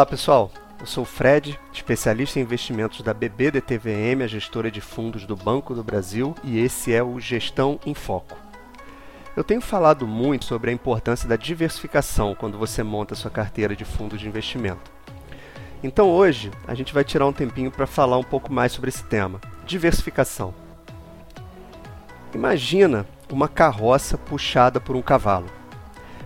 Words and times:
Olá 0.00 0.06
pessoal, 0.06 0.50
eu 0.80 0.86
sou 0.86 1.02
o 1.02 1.06
Fred, 1.06 1.60
especialista 1.74 2.38
em 2.38 2.42
investimentos 2.42 3.02
da 3.02 3.12
BBDTVM, 3.12 4.22
a 4.24 4.26
gestora 4.26 4.70
de 4.70 4.80
fundos 4.80 5.26
do 5.26 5.36
Banco 5.36 5.74
do 5.74 5.84
Brasil, 5.84 6.34
e 6.42 6.58
esse 6.58 6.90
é 6.90 7.02
o 7.02 7.20
Gestão 7.20 7.78
em 7.84 7.92
Foco. 7.92 8.34
Eu 9.36 9.44
tenho 9.44 9.60
falado 9.60 10.06
muito 10.06 10.46
sobre 10.46 10.70
a 10.70 10.72
importância 10.72 11.28
da 11.28 11.36
diversificação 11.36 12.34
quando 12.34 12.56
você 12.56 12.82
monta 12.82 13.14
sua 13.14 13.30
carteira 13.30 13.76
de 13.76 13.84
fundos 13.84 14.18
de 14.18 14.26
investimento. 14.26 14.90
Então 15.82 16.08
hoje 16.08 16.50
a 16.66 16.74
gente 16.74 16.94
vai 16.94 17.04
tirar 17.04 17.26
um 17.26 17.32
tempinho 17.34 17.70
para 17.70 17.86
falar 17.86 18.16
um 18.16 18.24
pouco 18.24 18.50
mais 18.50 18.72
sobre 18.72 18.88
esse 18.88 19.04
tema, 19.04 19.38
diversificação. 19.66 20.54
Imagina 22.34 23.04
uma 23.30 23.48
carroça 23.48 24.16
puxada 24.16 24.80
por 24.80 24.96
um 24.96 25.02
cavalo. 25.02 25.59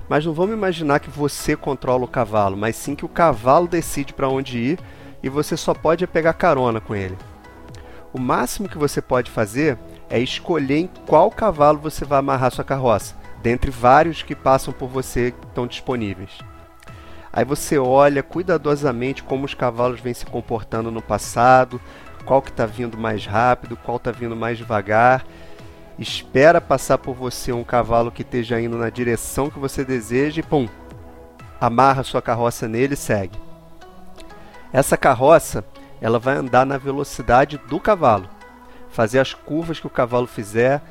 Mas 0.08 0.24
não 0.24 0.34
vamos 0.34 0.54
imaginar 0.54 1.00
que 1.00 1.10
você 1.10 1.56
controla 1.56 2.04
o 2.04 2.08
cavalo, 2.08 2.56
mas 2.56 2.76
sim 2.76 2.94
que 2.94 3.04
o 3.04 3.08
cavalo 3.08 3.66
decide 3.66 4.12
para 4.12 4.28
onde 4.28 4.58
ir 4.58 4.78
e 5.22 5.28
você 5.28 5.56
só 5.56 5.72
pode 5.72 6.06
pegar 6.06 6.34
carona 6.34 6.80
com 6.80 6.94
ele. 6.94 7.16
O 8.12 8.20
máximo 8.20 8.68
que 8.68 8.78
você 8.78 9.00
pode 9.00 9.30
fazer 9.30 9.78
é 10.10 10.20
escolher 10.20 10.78
em 10.78 10.90
qual 11.06 11.30
cavalo 11.30 11.78
você 11.78 12.04
vai 12.04 12.18
amarrar 12.18 12.52
sua 12.52 12.64
carroça, 12.64 13.16
dentre 13.42 13.70
vários 13.70 14.22
que 14.22 14.34
passam 14.34 14.72
por 14.72 14.88
você 14.88 15.32
que 15.32 15.46
estão 15.46 15.66
disponíveis. 15.66 16.30
Aí 17.32 17.44
você 17.44 17.78
olha 17.78 18.22
cuidadosamente 18.22 19.22
como 19.22 19.44
os 19.44 19.54
cavalos 19.54 19.98
vêm 19.98 20.14
se 20.14 20.26
comportando 20.26 20.90
no 20.90 21.02
passado, 21.02 21.80
qual 22.24 22.40
que 22.40 22.50
está 22.50 22.66
vindo 22.66 22.96
mais 22.96 23.26
rápido, 23.26 23.76
qual 23.76 23.96
está 23.96 24.12
vindo 24.12 24.36
mais 24.36 24.56
devagar 24.58 25.24
espera 25.98 26.60
passar 26.60 26.98
por 26.98 27.14
você 27.14 27.52
um 27.52 27.64
cavalo 27.64 28.10
que 28.10 28.22
esteja 28.22 28.60
indo 28.60 28.76
na 28.76 28.90
direção 28.90 29.50
que 29.50 29.58
você 29.58 29.84
deseja 29.84 30.40
e 30.40 30.42
pum, 30.42 30.68
amarra 31.60 32.02
sua 32.02 32.20
carroça 32.20 32.66
nele 32.66 32.94
e 32.94 32.96
segue. 32.96 33.38
Essa 34.72 34.96
carroça, 34.96 35.64
ela 36.00 36.18
vai 36.18 36.36
andar 36.36 36.66
na 36.66 36.76
velocidade 36.76 37.58
do 37.68 37.78
cavalo, 37.78 38.28
fazer 38.90 39.20
as 39.20 39.32
curvas 39.32 39.78
que 39.78 39.86
o 39.86 39.90
cavalo 39.90 40.26
fizer, 40.26 40.82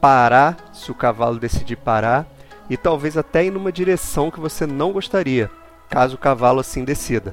parar 0.00 0.56
se 0.72 0.90
o 0.90 0.94
cavalo 0.94 1.38
decidir 1.38 1.76
parar 1.76 2.26
e 2.70 2.76
talvez 2.76 3.16
até 3.16 3.44
ir 3.44 3.50
numa 3.50 3.72
direção 3.72 4.30
que 4.30 4.40
você 4.40 4.66
não 4.66 4.92
gostaria, 4.92 5.50
caso 5.88 6.14
o 6.14 6.18
cavalo 6.18 6.60
assim 6.60 6.84
decida. 6.84 7.32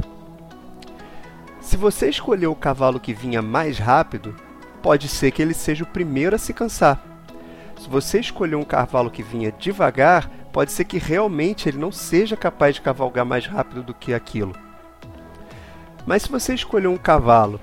Se 1.61 1.77
você 1.77 2.09
escolher 2.09 2.47
o 2.47 2.55
cavalo 2.55 2.99
que 2.99 3.13
vinha 3.13 3.41
mais 3.41 3.79
rápido, 3.79 4.35
pode 4.85 5.07
ser 5.07 5.31
que 5.31 5.41
ele 5.41 5.55
seja 5.55 5.83
o 5.83 5.87
primeiro 5.87 6.35
a 6.35 6.37
se 6.37 6.53
cansar. 6.53 7.03
Se 7.81 7.89
você 7.89 8.19
escolher 8.19 8.53
um 8.53 8.63
cavalo 8.63 9.09
que 9.09 9.23
vinha 9.23 9.51
devagar, 9.51 10.29
pode 10.53 10.71
ser 10.71 10.85
que 10.85 10.99
realmente 10.99 11.67
ele 11.67 11.79
não 11.79 11.91
seja 11.91 12.37
capaz 12.37 12.75
de 12.75 12.81
cavalgar 12.81 13.25
mais 13.25 13.47
rápido 13.47 13.81
do 13.81 13.95
que 13.95 14.13
aquilo. 14.13 14.55
Mas 16.05 16.21
se 16.21 16.29
você 16.29 16.53
escolher 16.53 16.85
um 16.85 16.97
cavalo 16.97 17.59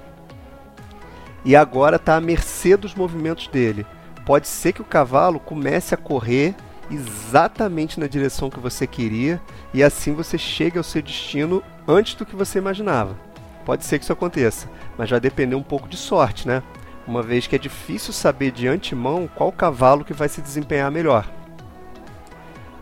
e 1.45 1.55
agora 1.55 1.95
está 1.95 2.17
à 2.17 2.21
mercê 2.21 2.77
dos 2.77 2.93
movimentos 2.93 3.47
dele, 3.47 3.87
pode 4.27 4.49
ser 4.49 4.73
que 4.73 4.83
o 4.83 4.85
cavalo 4.85 5.39
comece 5.39 5.95
a 5.95 5.99
correr 5.99 6.57
exatamente 6.91 8.01
na 8.01 8.09
direção 8.09 8.51
que 8.51 8.59
você 8.59 8.85
queria 8.85 9.41
e 9.73 9.81
assim 9.85 10.13
você 10.13 10.37
chegue 10.37 10.77
ao 10.77 10.83
seu 10.83 11.01
destino 11.01 11.63
antes 11.87 12.17
do 12.17 12.27
que 12.27 12.35
você 12.35 12.59
imaginava. 12.59 13.17
Pode 13.65 13.85
ser 13.85 14.01
que 14.01 14.03
isso 14.03 14.13
aconteça, 14.13 14.69
mas 14.99 15.09
vai 15.09 15.21
depender 15.21 15.55
um 15.55 15.63
pouco 15.63 15.89
de 15.89 15.97
sorte, 15.97 16.49
né? 16.49 16.65
Uma 17.07 17.23
vez 17.23 17.47
que 17.47 17.57
é 17.57 17.59
difícil 17.59 18.13
saber 18.13 18.51
de 18.51 18.69
antemão 18.69 19.29
qual 19.35 19.51
cavalo 19.53 20.05
que 20.05 20.13
vai 20.13 20.29
se 20.29 20.41
desempenhar 20.41 20.91
melhor. 20.91 21.29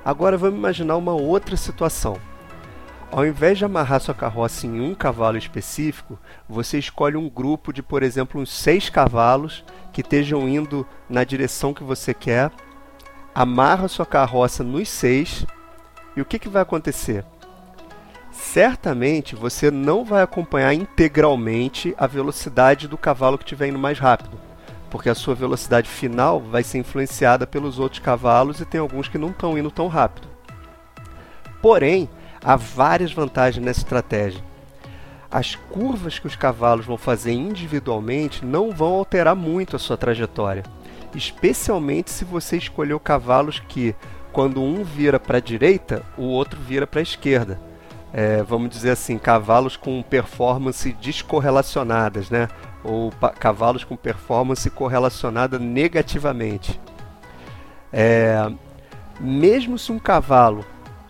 Agora 0.05 0.37
vamos 0.37 0.59
imaginar 0.59 0.97
uma 0.97 1.13
outra 1.13 1.57
situação. 1.57 2.17
Ao 3.13 3.27
invés 3.27 3.59
de 3.59 3.65
amarrar 3.65 4.01
sua 4.01 4.15
carroça 4.15 4.67
em 4.67 4.81
um 4.81 4.95
cavalo 4.95 5.37
específico, 5.37 6.19
você 6.49 6.79
escolhe 6.79 7.17
um 7.17 7.29
grupo 7.29 7.73
de, 7.73 7.83
por 7.83 8.03
exemplo, 8.03 8.41
uns 8.41 8.53
seis 8.53 8.89
cavalos 8.89 9.65
que 9.93 10.01
estejam 10.01 10.49
indo 10.49 10.87
na 11.09 11.25
direção 11.25 11.75
que 11.75 11.83
você 11.83 12.15
quer, 12.15 12.53
amarra 13.35 13.89
sua 13.89 14.07
carroça 14.07 14.63
nos 14.63 14.89
seis, 14.89 15.45
e 16.17 16.21
o 16.21 16.25
que, 16.25 16.39
que 16.39 16.49
vai 16.49 16.63
acontecer? 16.63 17.25
Certamente 18.41 19.37
você 19.37 19.71
não 19.71 20.05
vai 20.05 20.23
acompanhar 20.23 20.73
integralmente 20.73 21.95
a 21.99 22.07
velocidade 22.07 22.89
do 22.89 22.97
cavalo 22.97 23.37
que 23.37 23.45
estiver 23.45 23.69
indo 23.69 23.79
mais 23.79 23.99
rápido, 23.99 24.41
porque 24.91 25.11
a 25.11 25.15
sua 25.15 25.35
velocidade 25.35 25.89
final 25.89 26.41
vai 26.41 26.65
ser 26.65 26.79
influenciada 26.79 27.47
pelos 27.47 27.79
outros 27.79 28.01
cavalos 28.01 28.59
e 28.59 28.65
tem 28.65 28.81
alguns 28.81 29.09
que 29.09 29.19
não 29.19 29.29
estão 29.29 29.57
indo 29.57 29.71
tão 29.71 29.89
rápido. 29.89 30.27
Porém, 31.61 32.09
há 32.43 32.57
várias 32.57 33.13
vantagens 33.13 33.65
nessa 33.65 33.81
estratégia. 33.81 34.43
As 35.31 35.55
curvas 35.55 36.19
que 36.19 36.27
os 36.27 36.35
cavalos 36.35 36.87
vão 36.87 36.97
fazer 36.97 37.33
individualmente 37.33 38.45
não 38.45 38.73
vão 38.73 38.95
alterar 38.95 39.37
muito 39.37 39.77
a 39.77 39.79
sua 39.79 39.97
trajetória, 39.99 40.65
especialmente 41.15 42.11
se 42.11 42.25
você 42.25 42.57
escolheu 42.57 42.99
cavalos 42.99 43.61
que, 43.61 43.95
quando 44.33 44.63
um 44.63 44.83
vira 44.83 45.21
para 45.21 45.37
a 45.37 45.43
direita, 45.43 46.03
o 46.17 46.25
outro 46.25 46.59
vira 46.59 46.87
para 46.87 47.01
a 47.01 47.03
esquerda 47.03 47.70
é, 48.13 48.43
vamos 48.43 48.71
dizer 48.71 48.91
assim, 48.91 49.19
cavalos 49.19 49.77
com 49.77 50.03
performance 50.03 50.93
descorrelacionadas, 51.01 52.29
né? 52.31 52.49
Ou 52.83 53.13
cavalos 53.39 53.85
com 53.85 53.97
performance 53.97 54.69
correlacionada 54.71 55.59
negativamente. 55.59 56.81
É, 57.93 58.51
mesmo 59.21 59.79
se 59.79 59.93
um 59.93 59.99
cavalo, 59.99 60.65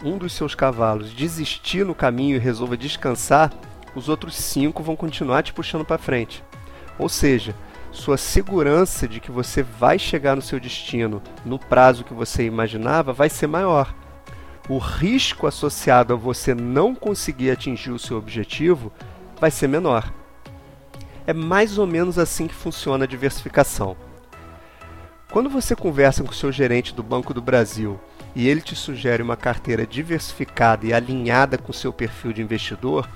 um 0.05 0.19
dos 0.19 0.33
seus 0.33 0.55
cavalos, 0.55 1.13
desistir 1.13 1.85
no 1.85 1.95
caminho 1.95 2.37
e 2.37 2.41
resolva 2.41 2.77
descansar, 2.77 3.53
os 3.95 4.09
outros 4.09 4.35
cinco 4.35 4.83
vão 4.83 4.97
continuar 4.97 5.43
te 5.43 5.53
puxando 5.53 5.85
para 5.85 5.99
frente. 5.99 6.45
Ou 6.99 7.09
seja, 7.09 7.55
sua 7.91 8.17
segurança 8.17 9.09
de 9.09 9.21
que 9.21 9.31
você 9.31 9.63
vai 9.63 9.99
chegar 9.99 10.37
no 10.37 10.43
seu 10.43 10.61
destino 10.61 11.23
no 11.45 11.59
prazo 11.59 12.05
que 12.05 12.15
você 12.15 12.45
imaginava 12.45 13.13
vai 13.13 13.29
ser 13.29 13.47
maior 13.47 13.93
o 14.71 14.79
risco 14.79 15.49
associado 15.49 16.15
a 16.15 16.17
você 16.17 16.55
não 16.55 16.95
conseguir 16.95 17.51
atingir 17.51 17.91
o 17.91 17.99
seu 17.99 18.17
objetivo 18.17 18.93
vai 19.41 19.51
ser 19.51 19.67
menor. 19.67 20.13
É 21.27 21.33
mais 21.33 21.77
ou 21.77 21.89
menos 21.89 22.21
assim 22.21 22.47
que 22.47 22.55
funciona 22.55 23.03
a 23.03 23.09
diversificação. 23.09 23.97
Quando 25.33 25.51
você 25.51 25.75
conversa 25.75 26.23
com 26.23 26.31
o 26.31 26.35
seu 26.35 26.53
gerente 26.53 26.95
do 26.95 27.03
Banco 27.03 27.35
do 27.35 27.43
Brasil 27.43 27.99
e 28.33 28.49
ele 28.49 28.61
te 28.61 28.77
sugere 28.77 29.21
uma 29.21 29.37
carteira 29.37 29.85
diversificada 29.85 30.87
e 30.87 30.93
alinhada 30.93 31.59
com 31.59 31.73
o 31.73 31.75
seu 31.75 31.93
perfil 31.93 32.33
de 32.33 32.41
investidor, 32.41 33.09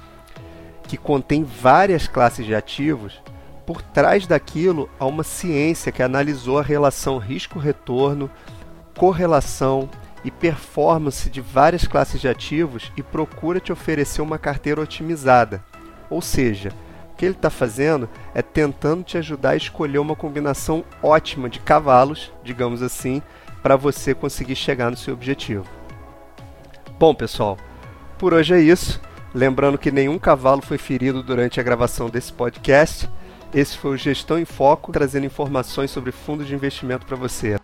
que 0.88 0.96
contém 0.96 1.44
várias 1.44 2.08
classes 2.08 2.44
de 2.44 2.54
ativos, 2.54 3.22
por 3.64 3.80
trás 3.80 4.26
daquilo 4.26 4.90
há 4.98 5.06
uma 5.06 5.22
ciência 5.22 5.92
que 5.92 6.02
analisou 6.02 6.58
a 6.58 6.62
relação 6.62 7.16
risco-retorno, 7.16 8.28
correlação 8.96 9.88
e 10.24 10.30
performance 10.30 11.28
de 11.28 11.40
várias 11.40 11.86
classes 11.86 12.20
de 12.20 12.28
ativos 12.28 12.90
e 12.96 13.02
procura 13.02 13.60
te 13.60 13.72
oferecer 13.72 14.22
uma 14.22 14.38
carteira 14.38 14.80
otimizada. 14.80 15.62
Ou 16.08 16.22
seja, 16.22 16.70
o 17.12 17.16
que 17.16 17.26
ele 17.26 17.34
está 17.34 17.50
fazendo 17.50 18.08
é 18.34 18.42
tentando 18.42 19.04
te 19.04 19.18
ajudar 19.18 19.50
a 19.50 19.56
escolher 19.56 19.98
uma 19.98 20.16
combinação 20.16 20.84
ótima 21.02 21.48
de 21.48 21.60
cavalos, 21.60 22.32
digamos 22.42 22.82
assim, 22.82 23.22
para 23.62 23.76
você 23.76 24.14
conseguir 24.14 24.56
chegar 24.56 24.90
no 24.90 24.96
seu 24.96 25.14
objetivo. 25.14 25.64
Bom, 26.98 27.14
pessoal, 27.14 27.56
por 28.18 28.32
hoje 28.32 28.54
é 28.54 28.60
isso. 28.60 29.00
Lembrando 29.34 29.78
que 29.78 29.90
nenhum 29.90 30.18
cavalo 30.18 30.62
foi 30.62 30.78
ferido 30.78 31.22
durante 31.22 31.58
a 31.58 31.62
gravação 31.62 32.08
desse 32.08 32.32
podcast. 32.32 33.08
Esse 33.52 33.76
foi 33.76 33.92
o 33.92 33.96
Gestão 33.96 34.38
em 34.38 34.44
Foco, 34.44 34.92
trazendo 34.92 35.26
informações 35.26 35.90
sobre 35.90 36.12
fundos 36.12 36.46
de 36.46 36.54
investimento 36.54 37.04
para 37.04 37.16
você. 37.16 37.56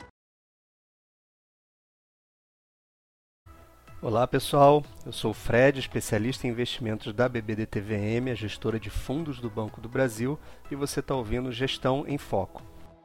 Olá 4.02 4.26
pessoal, 4.26 4.82
eu 5.04 5.12
sou 5.12 5.32
o 5.32 5.34
Fred, 5.34 5.78
especialista 5.78 6.46
em 6.46 6.50
investimentos 6.50 7.12
da 7.12 7.28
BBDTVM, 7.28 8.30
a 8.30 8.34
gestora 8.34 8.80
de 8.80 8.88
fundos 8.88 9.40
do 9.40 9.50
Banco 9.50 9.78
do 9.78 9.90
Brasil, 9.90 10.38
e 10.70 10.74
você 10.74 11.00
está 11.00 11.14
ouvindo 11.14 11.52
Gestão 11.52 12.06
em 12.08 12.16
Foco. 12.16 12.62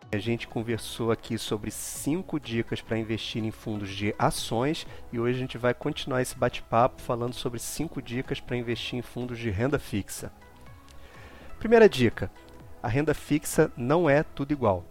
A 0.09 0.17
gente 0.17 0.47
conversou 0.47 1.11
aqui 1.11 1.37
sobre 1.37 1.69
cinco 1.69 2.39
dicas 2.39 2.79
para 2.79 2.97
investir 2.97 3.43
em 3.43 3.51
fundos 3.51 3.89
de 3.89 4.15
ações 4.17 4.87
e 5.11 5.19
hoje 5.19 5.35
a 5.35 5.39
gente 5.41 5.57
vai 5.57 5.73
continuar 5.73 6.21
esse 6.21 6.37
bate-papo 6.37 7.01
falando 7.01 7.33
sobre 7.33 7.59
cinco 7.59 8.01
dicas 8.01 8.39
para 8.39 8.55
investir 8.55 8.97
em 8.97 9.01
fundos 9.01 9.37
de 9.37 9.49
renda 9.49 9.77
fixa. 9.77 10.31
Primeira 11.59 11.89
dica: 11.89 12.31
a 12.81 12.87
renda 12.87 13.13
fixa 13.13 13.69
não 13.75 14.09
é 14.09 14.23
tudo 14.23 14.53
igual. 14.53 14.85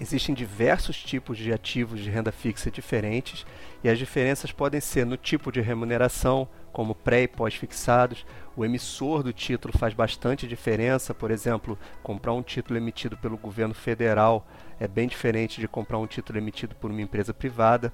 Existem 0.00 0.34
diversos 0.34 1.00
tipos 1.00 1.38
de 1.38 1.52
ativos 1.52 2.00
de 2.00 2.10
renda 2.10 2.32
fixa 2.32 2.70
diferentes 2.70 3.46
e 3.82 3.88
as 3.88 3.96
diferenças 3.96 4.50
podem 4.50 4.80
ser 4.80 5.06
no 5.06 5.16
tipo 5.16 5.52
de 5.52 5.60
remuneração, 5.60 6.48
como 6.72 6.96
pré 6.96 7.22
e 7.22 7.28
pós-fixados. 7.28 8.26
O 8.56 8.64
emissor 8.64 9.22
do 9.22 9.32
título 9.32 9.76
faz 9.78 9.94
bastante 9.94 10.48
diferença, 10.48 11.14
por 11.14 11.30
exemplo, 11.30 11.78
comprar 12.02 12.32
um 12.32 12.42
título 12.42 12.76
emitido 12.76 13.16
pelo 13.16 13.36
governo 13.36 13.74
federal 13.74 14.44
é 14.78 14.88
bem 14.88 15.06
diferente 15.06 15.60
de 15.60 15.68
comprar 15.68 15.98
um 15.98 16.06
título 16.06 16.38
emitido 16.38 16.74
por 16.74 16.90
uma 16.90 17.02
empresa 17.02 17.32
privada 17.32 17.92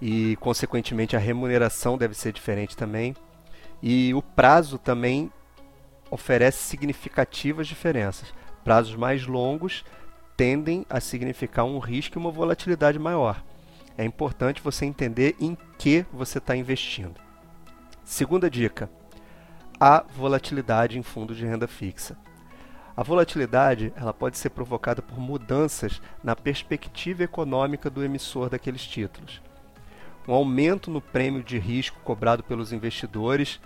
e, 0.00 0.36
consequentemente, 0.36 1.16
a 1.16 1.18
remuneração 1.18 1.96
deve 1.96 2.14
ser 2.14 2.32
diferente 2.32 2.76
também. 2.76 3.14
E 3.82 4.12
o 4.14 4.22
prazo 4.22 4.78
também 4.78 5.32
oferece 6.10 6.58
significativas 6.58 7.66
diferenças. 7.66 8.34
Prazos 8.62 8.94
mais 8.96 9.26
longos 9.26 9.84
tendem 10.36 10.84
a 10.88 11.00
significar 11.00 11.64
um 11.64 11.78
risco 11.78 12.18
e 12.18 12.20
uma 12.20 12.30
volatilidade 12.30 12.98
maior. 12.98 13.42
É 13.96 14.04
importante 14.04 14.62
você 14.62 14.84
entender 14.84 15.36
em 15.40 15.56
que 15.78 16.04
você 16.12 16.38
está 16.38 16.56
investindo. 16.56 17.20
Segunda 18.04 18.50
dica: 18.50 18.90
a 19.78 20.04
volatilidade 20.16 20.98
em 20.98 21.02
fundos 21.02 21.36
de 21.36 21.46
renda 21.46 21.68
fixa. 21.68 22.16
A 22.96 23.02
volatilidade 23.02 23.92
ela 23.96 24.14
pode 24.14 24.38
ser 24.38 24.50
provocada 24.50 25.02
por 25.02 25.18
mudanças 25.18 26.00
na 26.22 26.36
perspectiva 26.36 27.24
econômica 27.24 27.90
do 27.90 28.04
emissor 28.04 28.48
daqueles 28.48 28.86
títulos. 28.86 29.42
Um 30.28 30.32
aumento 30.32 30.90
no 30.90 31.00
prêmio 31.00 31.42
de 31.42 31.58
risco 31.58 31.98
cobrado 32.04 32.42
pelos 32.44 32.72
investidores 32.72 33.60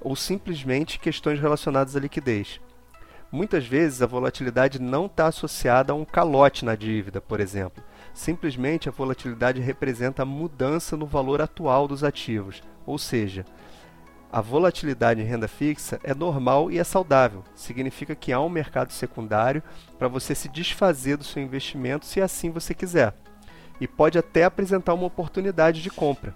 ou 0.00 0.16
simplesmente 0.16 0.98
questões 0.98 1.40
relacionadas 1.40 1.96
à 1.96 2.00
liquidez. 2.00 2.60
Muitas 3.30 3.66
vezes 3.66 4.02
a 4.02 4.06
volatilidade 4.06 4.80
não 4.80 5.06
está 5.06 5.26
associada 5.26 5.92
a 5.92 5.96
um 5.96 6.04
calote 6.04 6.64
na 6.64 6.76
dívida, 6.76 7.20
por 7.20 7.40
exemplo. 7.40 7.82
Simplesmente 8.14 8.88
a 8.88 8.92
volatilidade 8.92 9.60
representa 9.60 10.22
a 10.22 10.26
mudança 10.26 10.96
no 10.96 11.06
valor 11.06 11.42
atual 11.42 11.88
dos 11.88 12.04
ativos, 12.04 12.62
ou 12.86 12.98
seja, 12.98 13.44
a 14.32 14.40
volatilidade 14.40 15.20
em 15.20 15.24
renda 15.24 15.48
fixa 15.48 16.00
é 16.02 16.14
normal 16.14 16.70
e 16.70 16.78
é 16.78 16.84
saudável. 16.84 17.42
Significa 17.54 18.14
que 18.14 18.32
há 18.32 18.40
um 18.40 18.48
mercado 18.48 18.92
secundário 18.92 19.62
para 19.98 20.08
você 20.08 20.34
se 20.34 20.48
desfazer 20.48 21.16
do 21.16 21.24
seu 21.24 21.42
investimento 21.42 22.06
se 22.06 22.20
assim 22.20 22.50
você 22.50 22.74
quiser. 22.74 23.14
E 23.80 23.86
pode 23.86 24.18
até 24.18 24.44
apresentar 24.44 24.94
uma 24.94 25.06
oportunidade 25.06 25.82
de 25.82 25.90
compra. 25.90 26.34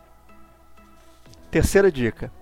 Terceira 1.50 1.90
dica: 1.90 2.32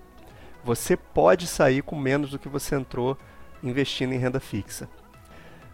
você 0.63 0.95
pode 0.95 1.47
sair 1.47 1.81
com 1.81 1.95
menos 1.95 2.31
do 2.31 2.39
que 2.39 2.47
você 2.47 2.75
entrou 2.75 3.17
investindo 3.63 4.13
em 4.13 4.17
renda 4.17 4.39
fixa. 4.39 4.89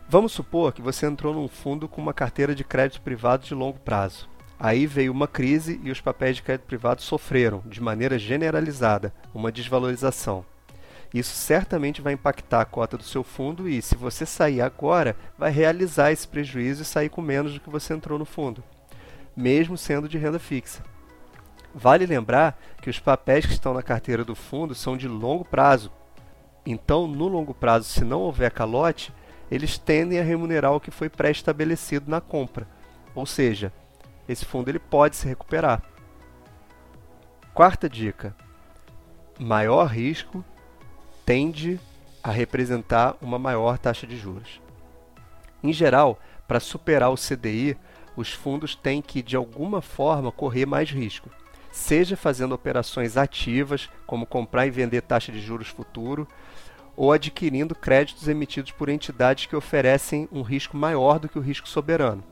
Vamos 0.07 0.31
supor 0.31 0.71
que 0.71 0.81
você 0.81 1.05
entrou 1.05 1.33
num 1.33 1.47
fundo 1.47 1.87
com 1.87 2.01
uma 2.01 2.13
carteira 2.13 2.53
de 2.53 2.63
crédito 2.63 3.01
privado 3.01 3.43
de 3.43 3.55
longo 3.55 3.79
prazo. 3.79 4.29
Aí 4.59 4.85
veio 4.85 5.11
uma 5.11 5.27
crise 5.27 5.79
e 5.83 5.91
os 5.91 5.99
papéis 5.99 6.37
de 6.37 6.43
crédito 6.43 6.67
privado 6.67 7.01
sofreram, 7.01 7.61
de 7.65 7.81
maneira 7.81 8.17
generalizada, 8.17 9.13
uma 9.33 9.51
desvalorização. 9.51 10.45
Isso 11.13 11.35
certamente 11.35 12.01
vai 12.01 12.13
impactar 12.13 12.61
a 12.61 12.65
cota 12.65 12.97
do 12.97 13.03
seu 13.03 13.23
fundo 13.23 13.69
e, 13.69 13.81
se 13.81 13.95
você 13.95 14.25
sair 14.25 14.61
agora, 14.61 15.15
vai 15.37 15.51
realizar 15.51 16.11
esse 16.11 16.27
prejuízo 16.27 16.83
e 16.83 16.85
sair 16.85 17.09
com 17.09 17.21
menos 17.21 17.53
do 17.53 17.59
que 17.59 17.69
você 17.69 17.93
entrou 17.93 18.19
no 18.19 18.25
fundo, 18.25 18.63
mesmo 19.35 19.77
sendo 19.77 20.09
de 20.09 20.17
renda 20.17 20.39
fixa. 20.39 20.83
Vale 21.73 22.05
lembrar 22.05 22.57
que 22.81 22.89
os 22.89 22.99
papéis 22.99 23.45
que 23.45 23.53
estão 23.53 23.73
na 23.73 23.83
carteira 23.83 24.23
do 24.23 24.35
fundo 24.35 24.73
são 24.73 24.95
de 24.95 25.07
longo 25.07 25.43
prazo. 25.43 25.91
Então, 26.65 27.07
no 27.07 27.27
longo 27.27 27.53
prazo, 27.53 27.85
se 27.85 28.03
não 28.03 28.21
houver 28.21 28.51
calote, 28.51 29.13
eles 29.51 29.77
tendem 29.77 30.19
a 30.19 30.23
remunerar 30.23 30.73
o 30.73 30.79
que 30.79 30.89
foi 30.89 31.09
pré-estabelecido 31.09 32.09
na 32.09 32.19
compra. 32.19 32.67
Ou 33.13 33.25
seja, 33.25 33.71
esse 34.27 34.43
fundo 34.43 34.69
ele 34.69 34.79
pode 34.79 35.15
se 35.15 35.27
recuperar. 35.27 35.81
Quarta 37.53 37.87
dica: 37.87 38.35
maior 39.39 39.85
risco 39.85 40.43
tende 41.25 41.79
a 42.23 42.31
representar 42.31 43.15
uma 43.21 43.37
maior 43.37 43.77
taxa 43.77 44.07
de 44.07 44.17
juros. 44.17 44.59
Em 45.63 45.71
geral, 45.71 46.19
para 46.47 46.59
superar 46.59 47.11
o 47.11 47.15
CDI, 47.15 47.77
os 48.15 48.31
fundos 48.31 48.75
têm 48.75 49.01
que 49.01 49.21
de 49.21 49.35
alguma 49.35 49.81
forma 49.81 50.31
correr 50.31 50.65
mais 50.65 50.89
risco, 50.89 51.29
seja 51.75 52.15
fazendo 52.15 52.55
operações 52.55 53.17
ativas, 53.17 53.89
como 54.07 54.25
comprar 54.25 54.65
e 54.65 54.71
vender 54.71 55.01
taxa 55.01 55.29
de 55.29 55.41
juros 55.41 55.67
futuro, 55.67 56.25
ou 56.95 57.11
adquirindo 57.11 57.75
créditos 57.75 58.29
emitidos 58.29 58.71
por 58.71 58.87
entidades 58.87 59.45
que 59.45 59.57
oferecem 59.57 60.29
um 60.31 60.41
risco 60.41 60.77
maior 60.77 61.19
do 61.19 61.27
que 61.27 61.37
o 61.37 61.41
risco 61.41 61.67
soberano. 61.67 62.23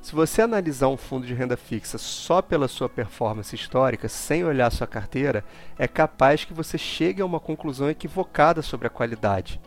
Se 0.00 0.14
você 0.14 0.40
analisar 0.40 0.88
um 0.88 0.96
fundo 0.96 1.26
de 1.26 1.34
renda 1.34 1.58
fixa 1.58 1.98
só 1.98 2.40
pela 2.40 2.66
sua 2.66 2.88
performance 2.88 3.54
histórica, 3.54 4.08
sem 4.08 4.44
olhar 4.44 4.72
sua 4.72 4.86
carteira, 4.86 5.44
é 5.78 5.86
capaz 5.86 6.46
que 6.46 6.54
você 6.54 6.78
chegue 6.78 7.20
a 7.20 7.26
uma 7.26 7.40
conclusão 7.40 7.90
equivocada 7.90 8.62
sobre 8.62 8.86
a 8.86 8.90
qualidade. 8.90 9.60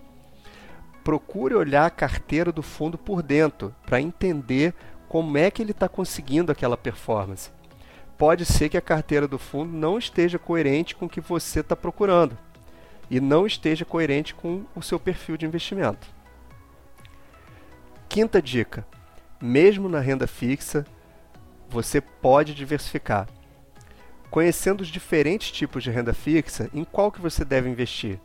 Procure 1.03 1.53
olhar 1.53 1.85
a 1.85 1.91
carteira 1.91 2.51
do 2.51 2.63
fundo 2.63 2.97
por 2.97 3.21
dentro 3.21 3.73
para 3.85 4.01
entender 4.01 4.73
como 5.07 5.37
é 5.37 5.51
que 5.51 5.61
ele 5.61 5.71
está 5.71 5.87
conseguindo 5.87 6.51
aquela 6.51 6.75
performance. 6.75 7.56
Pode 8.17 8.45
ser 8.45 8.69
que 8.69 8.77
a 8.77 8.81
carteira 8.81 9.27
do 9.27 9.37
fundo 9.37 9.71
não 9.71 9.97
esteja 9.97 10.39
coerente 10.39 10.95
com 10.95 11.05
o 11.05 11.09
que 11.09 11.21
você 11.21 11.59
está 11.59 11.75
procurando 11.75 12.37
e 13.09 13.19
não 13.19 13.45
esteja 13.45 13.85
coerente 13.85 14.33
com 14.33 14.65
o 14.75 14.81
seu 14.81 14.99
perfil 14.99 15.37
de 15.37 15.45
investimento. 15.45 16.07
Quinta 18.09 18.41
dica: 18.41 18.87
mesmo 19.39 19.87
na 19.87 19.99
renda 19.99 20.25
fixa, 20.25 20.85
você 21.69 22.01
pode 22.01 22.55
diversificar. 22.55 23.27
Conhecendo 24.31 24.81
os 24.81 24.87
diferentes 24.87 25.51
tipos 25.51 25.83
de 25.83 25.91
renda 25.91 26.13
fixa, 26.13 26.69
em 26.73 26.83
qual 26.83 27.11
que 27.11 27.21
você 27.21 27.45
deve 27.45 27.69
investir? 27.69 28.19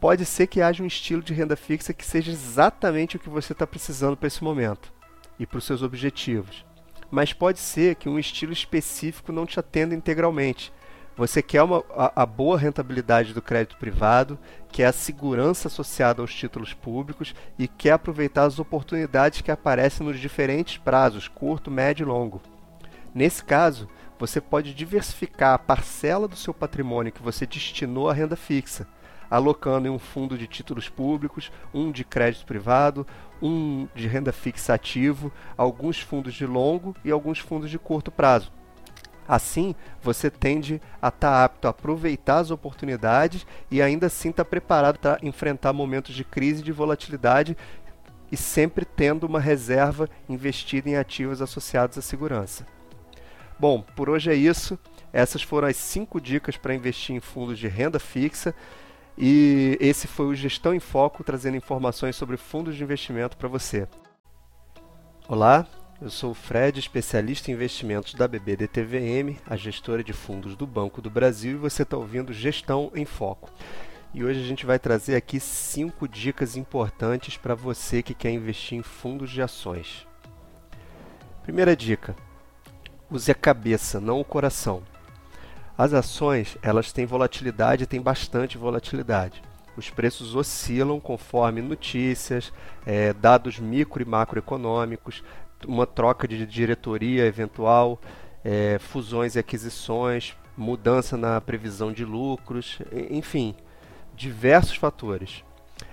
Pode 0.00 0.24
ser 0.24 0.46
que 0.46 0.62
haja 0.62 0.82
um 0.82 0.86
estilo 0.86 1.22
de 1.22 1.34
renda 1.34 1.56
fixa 1.56 1.92
que 1.92 2.04
seja 2.04 2.30
exatamente 2.30 3.16
o 3.16 3.18
que 3.18 3.28
você 3.28 3.52
está 3.52 3.66
precisando 3.66 4.16
para 4.16 4.28
esse 4.28 4.42
momento 4.42 4.92
e 5.38 5.44
para 5.44 5.58
os 5.58 5.64
seus 5.64 5.82
objetivos. 5.82 6.67
Mas 7.10 7.32
pode 7.32 7.58
ser 7.58 7.94
que 7.96 8.08
um 8.08 8.18
estilo 8.18 8.52
específico 8.52 9.32
não 9.32 9.46
te 9.46 9.58
atenda 9.58 9.94
integralmente 9.94 10.72
você 11.18 11.42
quer 11.42 11.64
uma, 11.64 11.82
a, 11.96 12.22
a, 12.22 12.24
boa 12.24 12.56
rentabilidade 12.56 13.34
do 13.34 13.42
crédito 13.42 13.76
privado, 13.76 14.38
quer 14.70 14.86
a 14.86 14.92
segurança 14.92 15.66
associada 15.66 16.22
aos 16.22 16.32
títulos 16.32 16.72
públicos 16.72 17.34
e 17.58 17.66
quer 17.66 17.90
aproveitar 17.90 18.44
as 18.44 18.60
oportunidades 18.60 19.40
que 19.40 19.50
aparecem 19.50 20.06
nos 20.06 20.20
diferentes 20.20 20.78
prazos, 20.78 21.26
curto, 21.26 21.72
médio 21.72 22.04
e 22.04 22.06
longo. 22.06 22.40
Nesse 23.12 23.44
caso, 23.44 23.88
você 24.16 24.40
pode 24.40 24.72
diversificar 24.72 25.54
a 25.54 25.58
parcela 25.58 26.28
do 26.28 26.36
seu 26.36 26.54
patrimônio 26.54 27.10
que 27.10 27.20
você 27.20 27.44
destinou 27.44 28.08
à 28.08 28.14
renda 28.14 28.36
fixa, 28.36 28.86
alocando 29.28 29.88
em 29.88 29.90
um 29.90 29.98
fundo 29.98 30.38
de 30.38 30.46
títulos 30.46 30.88
públicos, 30.88 31.50
um 31.74 31.90
de 31.90 32.04
crédito 32.04 32.46
privado, 32.46 33.04
um 33.40 33.86
de 33.94 34.06
renda 34.06 34.32
fixa 34.32 34.74
ativo, 34.74 35.32
alguns 35.56 36.00
fundos 36.00 36.34
de 36.34 36.46
longo 36.46 36.94
e 37.04 37.10
alguns 37.10 37.38
fundos 37.38 37.70
de 37.70 37.78
curto 37.78 38.10
prazo. 38.10 38.52
Assim, 39.28 39.74
você 40.02 40.30
tende 40.30 40.80
a 41.02 41.08
estar 41.08 41.30
tá 41.30 41.44
apto 41.44 41.66
a 41.66 41.70
aproveitar 41.70 42.38
as 42.38 42.50
oportunidades 42.50 43.46
e 43.70 43.82
ainda 43.82 44.06
assim 44.06 44.30
estar 44.30 44.44
tá 44.44 44.48
preparado 44.48 44.98
para 44.98 45.18
enfrentar 45.22 45.72
momentos 45.74 46.14
de 46.14 46.24
crise 46.24 46.62
e 46.62 46.64
de 46.64 46.72
volatilidade 46.72 47.54
e 48.32 48.36
sempre 48.36 48.86
tendo 48.86 49.24
uma 49.24 49.40
reserva 49.40 50.08
investida 50.28 50.88
em 50.88 50.96
ativos 50.96 51.42
associados 51.42 51.98
à 51.98 52.02
segurança. 52.02 52.66
Bom, 53.58 53.82
por 53.94 54.08
hoje 54.08 54.30
é 54.30 54.34
isso. 54.34 54.78
Essas 55.12 55.42
foram 55.42 55.68
as 55.68 55.76
cinco 55.76 56.20
dicas 56.20 56.56
para 56.56 56.74
investir 56.74 57.14
em 57.14 57.20
fundos 57.20 57.58
de 57.58 57.68
renda 57.68 57.98
fixa. 57.98 58.54
E 59.20 59.76
esse 59.80 60.06
foi 60.06 60.26
o 60.26 60.34
Gestão 60.34 60.72
em 60.72 60.78
Foco, 60.78 61.24
trazendo 61.24 61.56
informações 61.56 62.14
sobre 62.14 62.36
fundos 62.36 62.76
de 62.76 62.84
investimento 62.84 63.36
para 63.36 63.48
você. 63.48 63.88
Olá, 65.26 65.66
eu 66.00 66.08
sou 66.08 66.30
o 66.30 66.34
Fred, 66.34 66.78
especialista 66.78 67.50
em 67.50 67.54
investimentos 67.54 68.14
da 68.14 68.28
BBDTVM, 68.28 69.36
a 69.44 69.56
gestora 69.56 70.04
de 70.04 70.12
fundos 70.12 70.54
do 70.54 70.68
Banco 70.68 71.02
do 71.02 71.10
Brasil, 71.10 71.54
e 71.54 71.60
você 71.60 71.82
está 71.82 71.96
ouvindo 71.96 72.32
Gestão 72.32 72.92
em 72.94 73.04
Foco. 73.04 73.50
E 74.14 74.22
hoje 74.22 74.40
a 74.40 74.46
gente 74.46 74.64
vai 74.64 74.78
trazer 74.78 75.16
aqui 75.16 75.40
cinco 75.40 76.06
dicas 76.06 76.56
importantes 76.56 77.36
para 77.36 77.56
você 77.56 78.04
que 78.04 78.14
quer 78.14 78.30
investir 78.30 78.78
em 78.78 78.82
fundos 78.84 79.30
de 79.30 79.42
ações. 79.42 80.06
Primeira 81.42 81.74
dica: 81.74 82.14
use 83.10 83.32
a 83.32 83.34
cabeça, 83.34 83.98
não 83.98 84.20
o 84.20 84.24
coração. 84.24 84.84
As 85.78 85.94
ações 85.94 86.58
elas 86.60 86.90
têm 86.92 87.06
volatilidade, 87.06 87.86
têm 87.86 88.02
bastante 88.02 88.58
volatilidade. 88.58 89.40
Os 89.76 89.88
preços 89.88 90.34
oscilam 90.34 90.98
conforme 90.98 91.62
notícias, 91.62 92.52
é, 92.84 93.12
dados 93.12 93.60
micro 93.60 94.02
e 94.02 94.04
macroeconômicos, 94.04 95.22
uma 95.64 95.86
troca 95.86 96.26
de 96.26 96.44
diretoria 96.44 97.24
eventual, 97.26 98.00
é, 98.44 98.80
fusões 98.80 99.36
e 99.36 99.38
aquisições, 99.38 100.36
mudança 100.56 101.16
na 101.16 101.40
previsão 101.40 101.92
de 101.92 102.04
lucros, 102.04 102.80
enfim, 103.08 103.54
diversos 104.16 104.74
fatores. 104.74 105.44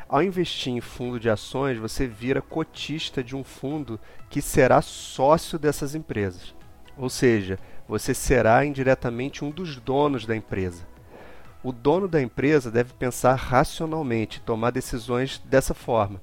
Ao 0.09 0.23
investir 0.23 0.73
em 0.73 0.81
fundo 0.81 1.19
de 1.19 1.29
ações, 1.29 1.77
você 1.77 2.07
vira 2.07 2.41
cotista 2.41 3.23
de 3.23 3.35
um 3.35 3.43
fundo 3.43 3.99
que 4.31 4.41
será 4.41 4.81
sócio 4.81 5.59
dessas 5.59 5.93
empresas. 5.93 6.55
Ou 6.97 7.09
seja, 7.09 7.59
você 7.87 8.13
será 8.13 8.65
indiretamente 8.65 9.43
um 9.43 9.51
dos 9.51 9.77
donos 9.77 10.25
da 10.25 10.35
empresa. 10.35 10.87
O 11.63 11.71
dono 11.71 12.07
da 12.07 12.21
empresa 12.21 12.69
deve 12.69 12.93
pensar 12.93 13.33
racionalmente, 13.35 14.41
tomar 14.41 14.71
decisões 14.71 15.41
dessa 15.45 15.73
forma. 15.73 16.21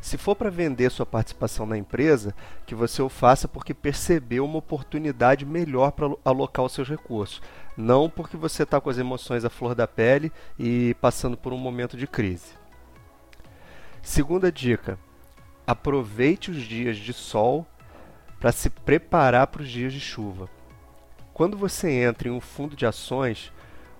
Se 0.00 0.16
for 0.16 0.36
para 0.36 0.50
vender 0.50 0.90
sua 0.90 1.06
participação 1.06 1.66
na 1.66 1.76
empresa, 1.76 2.34
que 2.64 2.74
você 2.74 3.02
o 3.02 3.08
faça 3.08 3.48
porque 3.48 3.74
percebeu 3.74 4.44
uma 4.44 4.58
oportunidade 4.58 5.44
melhor 5.44 5.90
para 5.92 6.14
alocar 6.24 6.64
os 6.64 6.72
seus 6.72 6.88
recursos. 6.88 7.42
não 7.76 8.08
porque 8.08 8.36
você 8.36 8.62
está 8.62 8.80
com 8.80 8.88
as 8.88 8.98
emoções 8.98 9.44
à 9.44 9.50
flor 9.50 9.74
da 9.74 9.86
pele 9.86 10.32
e 10.58 10.94
passando 11.00 11.36
por 11.36 11.52
um 11.52 11.58
momento 11.58 11.96
de 11.96 12.06
crise. 12.06 12.52
Segunda 14.00 14.52
dica: 14.52 14.98
aproveite 15.66 16.50
os 16.50 16.62
dias 16.62 16.96
de 16.96 17.12
sol 17.12 17.66
para 18.38 18.52
se 18.52 18.70
preparar 18.70 19.46
para 19.46 19.62
os 19.62 19.68
dias 19.68 19.92
de 19.92 20.00
chuva. 20.00 20.48
Quando 21.32 21.56
você 21.56 21.90
entra 21.90 22.28
em 22.28 22.32
um 22.32 22.40
fundo 22.40 22.74
de 22.74 22.86
ações 22.86 23.52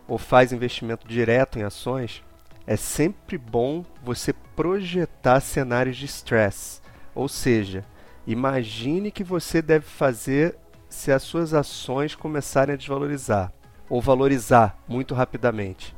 ou 0.09 0.19
faz 0.19 0.53
investimento 0.53 1.07
direto 1.07 1.59
em 1.59 1.63
ações, 1.63 2.23
é 2.67 2.77
sempre 2.77 3.39
bom 3.39 3.85
você 4.03 4.33
projetar 4.33 5.41
cenários 5.41 5.97
de 5.97 6.07
stress, 6.07 6.81
ou 7.15 7.29
seja, 7.29 7.85
imagine 8.27 9.11
que 9.11 9.23
você 9.23 9.63
deve 9.63 9.85
fazer 9.85 10.57
se 10.89 11.13
as 11.13 11.23
suas 11.23 11.55
ações 11.55 12.15
começarem 12.15 12.75
a 12.75 12.77
desvalorizar 12.77 13.53
ou 13.89 14.01
valorizar 14.01 14.79
muito 14.89 15.15
rapidamente. 15.15 15.95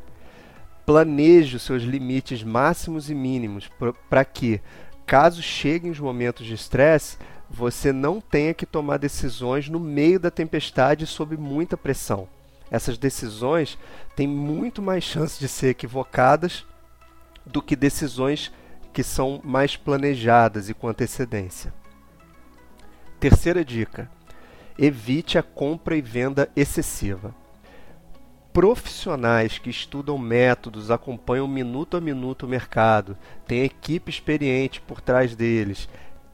Planeje 0.85 1.57
os 1.57 1.63
seus 1.63 1.83
limites 1.83 2.43
máximos 2.43 3.11
e 3.11 3.15
mínimos 3.15 3.71
para 4.09 4.25
que, 4.25 4.61
caso 5.07 5.43
cheguem 5.43 5.91
os 5.91 6.01
momentos 6.01 6.47
de 6.47 6.55
estresse, 6.55 7.17
você 7.51 7.93
não 7.93 8.21
tenha 8.21 8.53
que 8.53 8.67
tomar 8.67 8.99
decisões 8.99 9.69
no 9.69 9.81
meio 9.81 10.21
da 10.21 10.31
tempestade 10.31 11.07
sob 11.07 11.37
muita 11.37 11.77
pressão. 11.77 12.29
Essas 12.71 12.99
decisões 12.99 13.79
têm 14.15 14.27
muito 14.27 14.83
mais 14.83 15.03
chance 15.03 15.41
de 15.41 15.49
ser 15.49 15.69
equivocadas 15.69 16.67
do 17.47 17.63
que 17.63 17.75
decisões 17.75 18.53
que 18.93 19.03
são 19.03 19.41
mais 19.43 19.77
planejadas 19.77 20.69
e 20.69 20.75
com 20.75 20.89
antecedência. 20.89 21.73
Terceira 23.19 23.65
dica: 23.65 24.11
evite 24.79 25.39
a 25.39 25.43
compra 25.43 25.97
e 25.97 26.03
venda 26.03 26.51
excessiva. 26.55 27.35
Profissionais 28.53 29.59
que 29.59 29.71
estudam 29.71 30.19
métodos, 30.19 30.91
acompanham 30.91 31.47
minuto 31.47 31.97
a 31.97 32.01
minuto 32.01 32.45
o 32.45 32.49
mercado, 32.49 33.17
têm 33.47 33.63
equipe 33.63 34.11
experiente 34.11 34.81
por 34.81 35.01
trás 35.01 35.37
deles, 35.37 35.89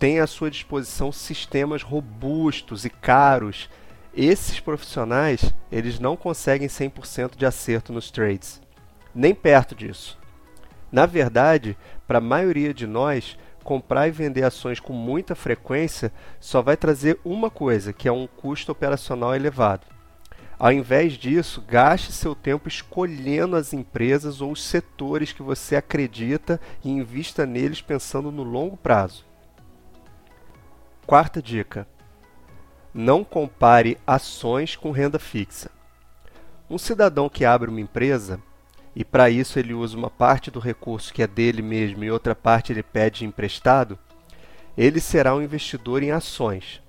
têm 0.04 0.20
à 0.20 0.26
sua 0.26 0.50
disposição 0.50 1.11
sistemas 1.11 1.82
robustos 1.82 2.84
e 2.84 2.90
caros. 2.90 3.70
Esses 4.14 4.61
profissionais, 4.61 5.54
eles 5.73 5.99
não 5.99 6.14
conseguem 6.14 6.68
100% 6.68 7.38
de 7.38 7.46
acerto 7.46 7.90
nos 7.90 8.11
trades. 8.11 8.61
Nem 9.14 9.34
perto 9.34 9.75
disso. 9.75 10.18
Na 10.92 11.06
verdade, 11.06 11.75
para 12.06 12.18
a 12.18 12.20
maioria 12.20 12.75
de 12.75 12.87
nós, 12.87 13.38
comprar 13.62 14.06
e 14.06 14.11
vender 14.11 14.42
ações 14.42 14.78
com 14.78 14.92
muita 14.92 15.34
frequência 15.34 16.12
só 16.38 16.61
vai 16.61 16.76
trazer 16.76 17.18
uma 17.25 17.49
coisa, 17.49 17.90
que 17.90 18.06
é 18.06 18.12
um 18.12 18.26
custo 18.26 18.73
operacional 18.73 19.34
elevado. 19.34 19.87
Ao 20.58 20.70
invés 20.70 21.14
disso, 21.14 21.64
gaste 21.66 22.12
seu 22.12 22.34
tempo 22.34 22.68
escolhendo 22.68 23.56
as 23.56 23.73
empresas 23.73 24.42
ou 24.42 24.52
os 24.52 24.62
setores 24.62 25.32
que 25.32 25.42
você 25.42 25.76
acredita 25.76 26.61
e 26.84 26.90
invista 26.90 27.46
neles 27.46 27.80
pensando 27.80 28.30
no 28.30 28.42
longo 28.42 28.76
prazo. 28.76 29.25
Quarta 31.06 31.42
dica: 31.42 31.87
não 32.94 33.23
compare 33.23 33.99
ações 34.06 34.75
com 34.75 34.90
renda 34.90 35.18
fixa. 35.18 35.70
Um 36.68 36.78
cidadão 36.78 37.28
que 37.28 37.44
abre 37.44 37.68
uma 37.68 37.80
empresa 37.80 38.40
e 38.96 39.04
para 39.04 39.28
isso 39.28 39.58
ele 39.58 39.75
usa 39.75 39.99
uma 39.99 40.08
parte 40.08 40.50
do 40.50 40.58
recurso 40.58 41.12
que 41.12 41.23
é 41.23 41.26
dele 41.26 41.61
mesmo 41.61 42.02
e 42.04 42.11
outra 42.11 42.34
parte 42.34 42.73
ele 42.73 42.82
pede 42.82 43.26
emprestado, 43.26 43.99
ele 44.78 44.99
será 44.99 45.34
um 45.34 45.42
investidor 45.42 46.02
em 46.02 46.11
ações. 46.11 46.82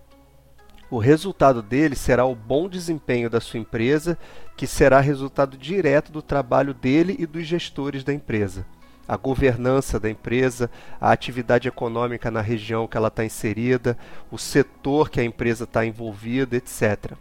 O 0.89 0.97
resultado 0.97 1.61
dele 1.61 1.95
será 1.95 2.23
o 2.25 2.35
bom 2.35 2.69
desempenho 2.69 3.29
da 3.29 3.41
sua 3.41 3.59
empresa, 3.59 4.17
que 4.55 4.65
será 4.65 5.01
resultado 5.01 5.57
direto 5.57 6.09
do 6.09 6.21
trabalho 6.21 6.73
dele 6.73 7.17
e 7.19 7.25
dos 7.25 7.45
gestores 7.45 8.01
da 8.01 8.13
empresa 8.13 8.65
a 9.07 9.15
governança 9.17 9.99
da 9.99 10.09
empresa, 10.09 10.69
a 10.99 11.11
atividade 11.11 11.67
econômica 11.67 12.31
na 12.31 12.41
região 12.41 12.87
que 12.87 12.97
ela 12.97 13.09
está 13.09 13.23
inserida, 13.23 13.97
o 14.31 14.37
setor 14.37 15.09
que 15.09 15.19
a 15.19 15.23
empresa 15.23 15.65
está 15.65 15.85
envolvida, 15.85 16.55
etc. 16.55 17.13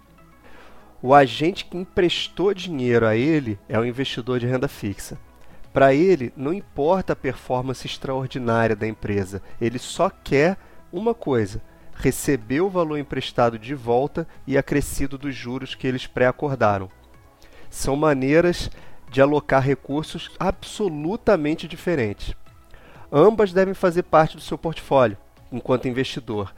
O 1.03 1.13
agente 1.13 1.67
que 1.67 1.77
emprestou 1.77 2.55
dinheiro 2.55 3.07
a 3.07 3.15
ele 3.15 3.59
é 3.69 3.79
o 3.79 3.85
investidor 3.85 4.41
de 4.41 4.47
renda 4.47 4.69
fixa. 4.69 5.19
Para 5.73 5.93
ele, 5.93 6.33
não 6.37 6.55
importa 6.55 7.13
a 7.13 7.17
performance 7.17 7.87
extraordinária 7.87 8.77
da 8.77 8.87
empresa, 8.87 9.43
ele 9.61 9.79
só 9.79 10.09
quer 10.09 10.57
uma 10.93 11.13
coisa: 11.13 11.61
receber 11.95 12.61
o 12.61 12.71
valor 12.71 12.97
emprestado 12.97 13.59
de 13.59 13.75
volta 13.75 14.27
e 14.47 14.57
acrescido 14.57 15.19
dos 15.19 15.35
juros 15.35 15.75
que 15.75 15.87
eles 15.87 16.07
pré-acordaram. 16.07 16.89
São 17.69 17.97
maneiras 17.97 18.71
de 19.11 19.21
alocar 19.21 19.63
recursos 19.63 20.31
absolutamente 20.39 21.69
diferentes. 21.69 22.35
Ambas 23.13 23.53
devem 23.53 23.75
fazer 23.75 24.03
parte 24.03 24.37
do 24.37 24.43
seu 24.43 24.59
portfólio 24.59 25.17
enquanto 25.53 25.89
investidor. 25.89 26.53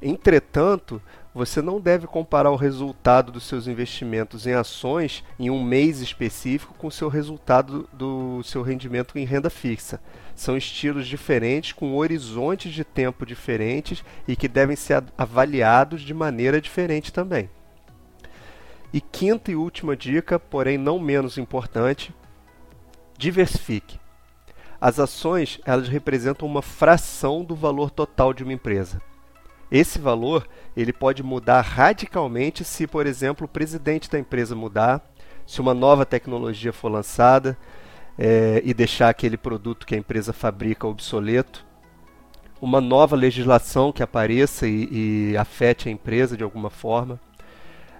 Entretanto, 0.00 1.00
você 1.34 1.60
não 1.60 1.80
deve 1.80 2.06
comparar 2.06 2.50
o 2.50 2.56
resultado 2.56 3.32
dos 3.32 3.44
seus 3.44 3.66
investimentos 3.66 4.46
em 4.46 4.54
ações 4.54 5.24
em 5.38 5.50
um 5.50 5.62
mês 5.62 6.00
específico 6.00 6.74
com 6.78 6.86
o 6.86 6.92
seu 6.92 7.08
resultado 7.08 7.88
do 7.92 8.42
seu 8.42 8.62
rendimento 8.62 9.18
em 9.18 9.24
renda 9.24 9.50
fixa. 9.50 10.00
São 10.34 10.56
estilos 10.56 11.06
diferentes, 11.06 11.72
com 11.72 11.94
horizontes 11.94 12.72
de 12.72 12.84
tempo 12.84 13.26
diferentes 13.26 14.04
e 14.26 14.36
que 14.36 14.48
devem 14.48 14.76
ser 14.76 15.04
avaliados 15.16 16.02
de 16.02 16.14
maneira 16.14 16.60
diferente 16.60 17.12
também. 17.12 17.50
E 18.92 19.00
quinta 19.00 19.50
e 19.50 19.56
última 19.56 19.96
dica, 19.96 20.38
porém 20.38 20.78
não 20.78 20.98
menos 20.98 21.38
importante, 21.38 22.14
diversifique. 23.18 23.98
As 24.80 25.00
ações, 25.00 25.60
elas 25.64 25.88
representam 25.88 26.46
uma 26.46 26.62
fração 26.62 27.44
do 27.44 27.54
valor 27.54 27.90
total 27.90 28.32
de 28.32 28.42
uma 28.42 28.52
empresa. 28.52 29.00
Esse 29.70 29.98
valor, 29.98 30.46
ele 30.76 30.92
pode 30.92 31.22
mudar 31.22 31.60
radicalmente 31.62 32.62
se, 32.62 32.86
por 32.86 33.06
exemplo, 33.06 33.46
o 33.46 33.48
presidente 33.48 34.10
da 34.10 34.18
empresa 34.18 34.54
mudar, 34.54 35.02
se 35.46 35.60
uma 35.60 35.74
nova 35.74 36.06
tecnologia 36.06 36.72
for 36.72 36.88
lançada 36.88 37.56
é, 38.18 38.62
e 38.64 38.72
deixar 38.72 39.08
aquele 39.08 39.36
produto 39.36 39.86
que 39.86 39.94
a 39.94 39.98
empresa 39.98 40.32
fabrica 40.32 40.86
obsoleto, 40.86 41.66
uma 42.60 42.80
nova 42.80 43.16
legislação 43.16 43.92
que 43.92 44.02
apareça 44.02 44.66
e, 44.66 44.88
e 45.32 45.36
afete 45.36 45.88
a 45.88 45.92
empresa 45.92 46.36
de 46.36 46.44
alguma 46.44 46.70
forma 46.70 47.20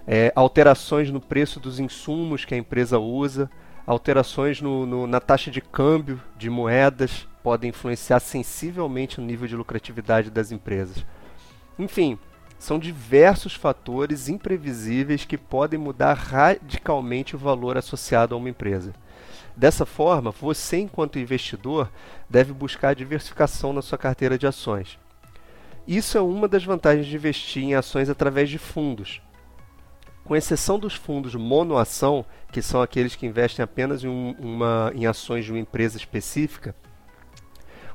é, 0.07 0.31
alterações 0.33 1.11
no 1.11 1.19
preço 1.19 1.59
dos 1.59 1.79
insumos 1.79 2.45
que 2.45 2.55
a 2.55 2.57
empresa 2.57 2.97
usa, 2.97 3.51
alterações 3.85 4.61
no, 4.61 4.85
no, 4.85 5.05
na 5.05 5.19
taxa 5.19 5.51
de 5.51 5.59
câmbio 5.59 6.21
de 6.37 6.49
moedas 6.49 7.27
podem 7.43 7.69
influenciar 7.69 8.21
sensivelmente 8.21 9.19
no 9.19 9.27
nível 9.27 9.47
de 9.47 9.55
lucratividade 9.55 10.29
das 10.31 10.51
empresas. 10.51 11.05
Enfim, 11.77 12.17
são 12.57 12.79
diversos 12.79 13.53
fatores 13.53 14.29
imprevisíveis 14.29 15.25
que 15.25 15.37
podem 15.37 15.77
mudar 15.77 16.13
radicalmente 16.13 17.35
o 17.35 17.39
valor 17.39 17.77
associado 17.77 18.33
a 18.33 18.37
uma 18.37 18.49
empresa. 18.49 18.93
Dessa 19.55 19.85
forma, 19.85 20.31
você, 20.31 20.77
enquanto 20.77 21.19
investidor, 21.19 21.91
deve 22.29 22.53
buscar 22.53 22.95
diversificação 22.95 23.73
na 23.73 23.81
sua 23.81 23.97
carteira 23.97 24.37
de 24.37 24.47
ações. 24.47 24.97
Isso 25.87 26.17
é 26.17 26.21
uma 26.21 26.47
das 26.47 26.63
vantagens 26.63 27.07
de 27.07 27.15
investir 27.15 27.63
em 27.63 27.73
ações 27.73 28.09
através 28.09 28.49
de 28.49 28.57
fundos, 28.57 29.21
com 30.27 30.35
exceção 30.35 30.77
dos 30.77 30.93
fundos 30.93 31.33
monoação, 31.35 32.25
que 32.51 32.61
são 32.61 32.81
aqueles 32.81 33.15
que 33.15 33.25
investem 33.25 33.63
apenas 33.63 34.03
em, 34.03 34.09
um, 34.09 34.35
uma, 34.37 34.91
em 34.93 35.05
ações 35.05 35.45
de 35.45 35.53
uma 35.53 35.59
empresa 35.59 35.95
específica, 35.95 36.75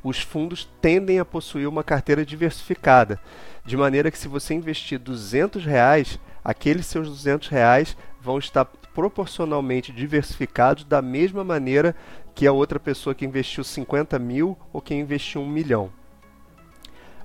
os 0.03 0.19
fundos 0.19 0.67
tendem 0.81 1.19
a 1.19 1.27
possuir 1.27 1.69
uma 1.69 1.85
carteira 1.85 2.25
diversificada, 2.25 3.21
de 3.67 3.77
maneira 3.77 4.11
que 4.11 4.19
se 4.19 4.29
você 4.29 4.55
investir 4.55 4.99
200 4.99 5.63
reais, 5.67 6.19
aqueles 6.43 6.87
seus 6.87 7.07
200 7.07 7.49
reais 7.49 7.95
vão 8.19 8.39
estar 8.39 8.65
proporcionalmente 8.65 9.93
diversificados 9.93 10.85
da 10.85 11.03
mesma 11.03 11.45
maneira 11.45 11.95
que 12.35 12.47
a 12.47 12.53
outra 12.53 12.81
pessoa 12.81 13.15
que 13.15 13.27
investiu 13.27 13.63
50 13.63 14.19
mil 14.19 14.57
ou 14.73 14.81
que 14.81 14.95
investiu 14.95 15.43
um 15.43 15.49
milhão. 15.49 15.93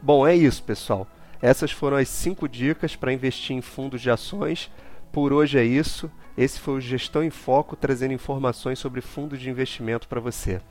Bom, 0.01 0.27
é 0.27 0.35
isso, 0.35 0.61
pessoal. 0.63 1.07
Essas 1.41 1.71
foram 1.71 1.95
as 1.95 2.09
cinco 2.09 2.47
dicas 2.47 2.95
para 2.95 3.13
investir 3.13 3.55
em 3.55 3.61
fundos 3.61 4.01
de 4.01 4.11
ações. 4.11 4.69
Por 5.11 5.33
hoje 5.33 5.57
é 5.57 5.63
isso. 5.63 6.11
Esse 6.37 6.59
foi 6.59 6.75
o 6.75 6.81
Gestão 6.81 7.23
em 7.23 7.29
Foco 7.29 7.75
trazendo 7.75 8.13
informações 8.13 8.79
sobre 8.79 9.01
fundos 9.01 9.39
de 9.39 9.49
investimento 9.49 10.07
para 10.07 10.19
você. 10.19 10.61